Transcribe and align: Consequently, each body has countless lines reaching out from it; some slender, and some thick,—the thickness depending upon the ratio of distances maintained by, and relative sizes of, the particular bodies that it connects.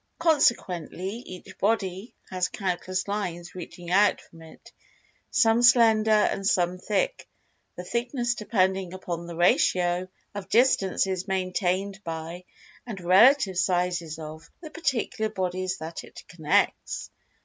Consequently, 0.17 1.17
each 1.27 1.59
body 1.59 2.15
has 2.31 2.47
countless 2.49 3.07
lines 3.07 3.53
reaching 3.53 3.91
out 3.91 4.19
from 4.19 4.41
it; 4.41 4.71
some 5.29 5.61
slender, 5.61 6.09
and 6.09 6.43
some 6.43 6.79
thick,—the 6.79 7.83
thickness 7.83 8.33
depending 8.33 8.95
upon 8.95 9.27
the 9.27 9.35
ratio 9.35 10.07
of 10.33 10.49
distances 10.49 11.27
maintained 11.27 12.03
by, 12.03 12.45
and 12.87 12.99
relative 12.99 13.59
sizes 13.59 14.17
of, 14.17 14.49
the 14.59 14.71
particular 14.71 15.29
bodies 15.29 15.77
that 15.77 16.03
it 16.03 16.23
connects. 16.27 17.11